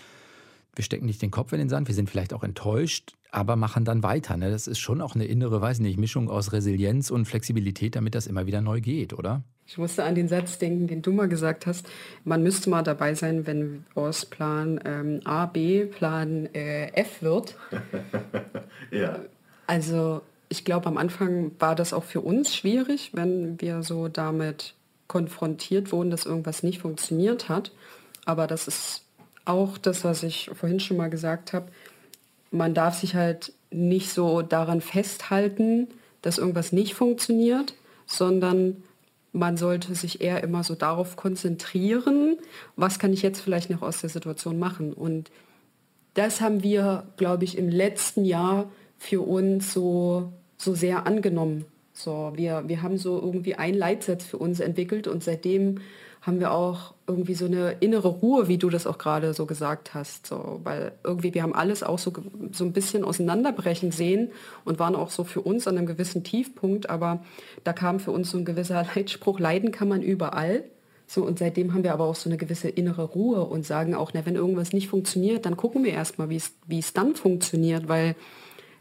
[0.74, 3.86] Wir stecken nicht den Kopf in den Sand, wir sind vielleicht auch enttäuscht, aber machen
[3.86, 4.36] dann weiter.
[4.36, 4.50] Ne?
[4.50, 8.26] Das ist schon auch eine innere, weiß nicht, Mischung aus Resilienz und Flexibilität, damit das
[8.26, 9.42] immer wieder neu geht, oder?
[9.68, 11.86] Ich musste an den Satz denken, den du mal gesagt hast.
[12.24, 17.56] Man müsste mal dabei sein, wenn aus Plan ähm, A, B, Plan äh, F wird.
[18.92, 19.18] ja.
[19.66, 24.74] Also ich glaube, am Anfang war das auch für uns schwierig, wenn wir so damit
[25.08, 27.72] konfrontiert wurden, dass irgendwas nicht funktioniert hat.
[28.24, 29.02] Aber das ist
[29.44, 31.66] auch das, was ich vorhin schon mal gesagt habe.
[32.52, 35.88] Man darf sich halt nicht so daran festhalten,
[36.22, 37.74] dass irgendwas nicht funktioniert,
[38.06, 38.82] sondern
[39.36, 42.38] man sollte sich eher immer so darauf konzentrieren,
[42.74, 44.92] was kann ich jetzt vielleicht noch aus der Situation machen.
[44.94, 45.30] Und
[46.14, 51.66] das haben wir, glaube ich, im letzten Jahr für uns so, so sehr angenommen.
[51.92, 55.80] So, wir, wir haben so irgendwie einen Leitsatz für uns entwickelt und seitdem
[56.26, 59.94] haben wir auch irgendwie so eine innere Ruhe, wie du das auch gerade so gesagt
[59.94, 60.26] hast.
[60.26, 62.12] So, weil irgendwie wir haben alles auch so,
[62.50, 64.32] so ein bisschen auseinanderbrechen sehen
[64.64, 67.22] und waren auch so für uns an einem gewissen Tiefpunkt, aber
[67.62, 70.64] da kam für uns so ein gewisser Leitspruch, leiden kann man überall.
[71.06, 74.10] So, und seitdem haben wir aber auch so eine gewisse innere Ruhe und sagen auch,
[74.12, 78.16] na, wenn irgendwas nicht funktioniert, dann gucken wir erstmal, wie es dann funktioniert, weil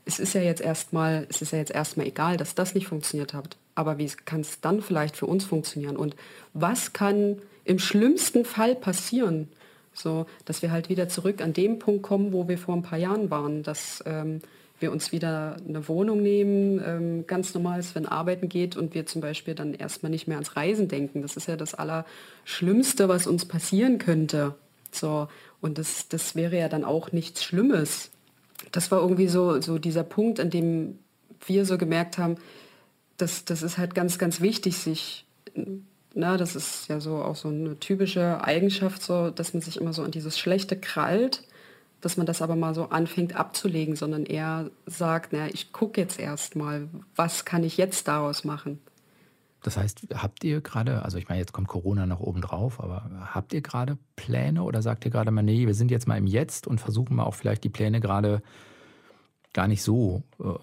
[0.05, 3.35] es ist ja jetzt erstmal, es ist ja jetzt erstmal egal, dass das nicht funktioniert
[3.35, 3.57] hat.
[3.75, 5.97] Aber wie kann es dann vielleicht für uns funktionieren?
[5.97, 6.15] Und
[6.53, 9.49] was kann im schlimmsten Fall passieren?
[9.93, 12.97] So, dass wir halt wieder zurück an dem Punkt kommen, wo wir vor ein paar
[12.97, 14.41] Jahren waren, dass ähm,
[14.79, 19.05] wir uns wieder eine Wohnung nehmen, ähm, ganz normal ist, wenn arbeiten geht und wir
[19.05, 21.21] zum Beispiel dann erstmal nicht mehr ans Reisen denken.
[21.21, 24.55] Das ist ja das Allerschlimmste, was uns passieren könnte.
[24.91, 25.27] So,
[25.61, 28.11] und das, das wäre ja dann auch nichts Schlimmes
[28.71, 30.99] das war irgendwie so, so dieser Punkt, an dem
[31.45, 32.37] wir so gemerkt haben,
[33.17, 35.25] dass das ist halt ganz, ganz wichtig, sich,
[36.13, 39.93] na, das ist ja so auch so eine typische Eigenschaft, so, dass man sich immer
[39.93, 41.43] so an dieses Schlechte krallt,
[42.01, 46.19] dass man das aber mal so anfängt abzulegen, sondern eher sagt, na, ich gucke jetzt
[46.19, 48.79] erst mal, was kann ich jetzt daraus machen.
[49.65, 53.09] Das heißt, habt ihr gerade, also ich meine, jetzt kommt Corona noch oben drauf, aber
[53.33, 56.27] habt ihr gerade Pläne oder sagt ihr gerade mal, nee, wir sind jetzt mal im
[56.27, 58.43] Jetzt und versuchen mal auch vielleicht die Pläne gerade
[59.53, 60.53] gar nicht so äh,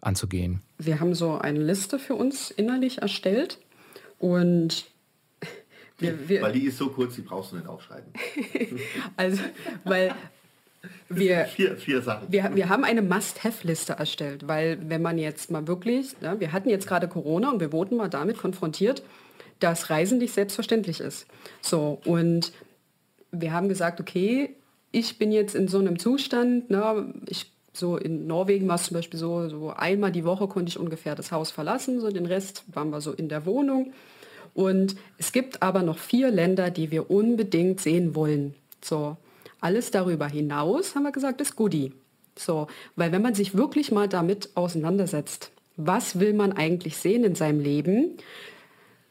[0.00, 0.62] anzugehen?
[0.78, 3.58] Wir haben so eine Liste für uns innerlich erstellt
[4.18, 4.86] und
[5.98, 8.12] wir, wir, weil die ist so kurz, die brauchst du nicht aufschreiben.
[9.16, 9.42] also,
[9.84, 10.14] weil
[11.08, 12.30] wir, vier, vier Sachen.
[12.30, 16.68] Wir, wir haben eine Must-Have-Liste erstellt, weil wenn man jetzt mal wirklich, ja, wir hatten
[16.68, 19.02] jetzt gerade Corona und wir wurden mal damit konfrontiert,
[19.60, 21.26] dass Reisen nicht selbstverständlich ist.
[21.60, 22.52] So, und
[23.30, 24.54] wir haben gesagt, okay,
[24.92, 28.94] ich bin jetzt in so einem Zustand, ne, ich so in Norwegen war es zum
[28.94, 32.64] Beispiel so, so einmal die Woche konnte ich ungefähr das Haus verlassen, so den Rest
[32.72, 33.92] waren wir so in der Wohnung.
[34.54, 38.54] Und es gibt aber noch vier Länder, die wir unbedingt sehen wollen.
[38.82, 39.16] So,
[39.60, 41.92] alles darüber hinaus, haben wir gesagt, ist Goodie.
[42.38, 47.34] So, weil wenn man sich wirklich mal damit auseinandersetzt, was will man eigentlich sehen in
[47.34, 48.16] seinem Leben,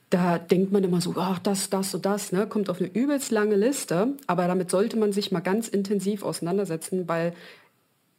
[0.10, 3.32] da denkt man immer so, ach, das, das und das, ne, kommt auf eine übelst
[3.32, 7.34] lange Liste, aber damit sollte man sich mal ganz intensiv auseinandersetzen, weil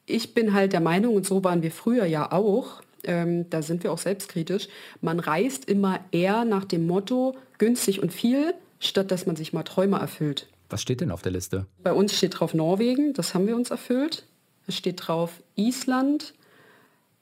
[0.06, 3.82] ich bin halt der Meinung, und so waren wir früher ja auch, ähm, da sind
[3.84, 4.68] wir auch selbstkritisch,
[5.00, 9.62] man reist immer eher nach dem Motto günstig und viel, statt dass man sich mal
[9.62, 10.48] Träume erfüllt.
[10.68, 11.66] Was steht denn auf der Liste?
[11.82, 14.24] Bei uns steht drauf Norwegen, das haben wir uns erfüllt.
[14.66, 16.34] Es steht drauf Island,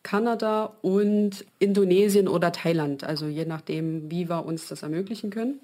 [0.02, 5.60] Kanada und Indonesien oder Thailand, also je nachdem, wie wir uns das ermöglichen können.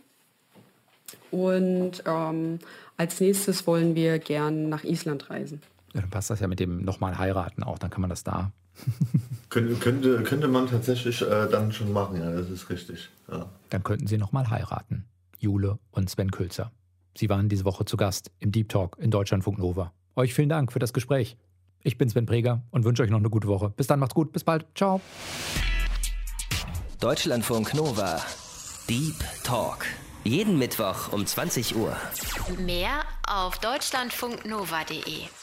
[1.31, 2.59] Und ähm,
[2.97, 5.63] als nächstes wollen wir gern nach Island reisen.
[5.95, 8.53] Ja, dann passt das ja mit dem nochmal heiraten auch, dann kann man das da.
[9.51, 13.11] könnte, könnte, könnte man tatsächlich äh, dann schon machen, ja, das ist richtig.
[13.31, 13.51] Ja.
[13.71, 15.05] Dann könnten sie nochmal heiraten.
[15.39, 16.71] Jule und Sven Külzer.
[17.17, 19.93] Sie waren diese Woche zu Gast im Deep Talk in Deutschlandfunk Nova.
[20.17, 21.37] Euch vielen Dank für das Gespräch.
[21.83, 23.71] Ich bin Sven Preger und wünsche euch noch eine gute Woche.
[23.71, 24.67] Bis dann, macht's gut, bis bald.
[24.75, 25.01] Ciao.
[27.01, 28.21] Deutschlandfunk Nova.
[28.89, 29.87] Deep Talk.
[30.25, 31.97] Jeden Mittwoch um 20 Uhr.
[32.59, 35.40] Mehr auf deutschlandfunknova.de.